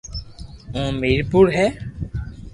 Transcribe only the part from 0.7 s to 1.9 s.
ھير مير پور ھي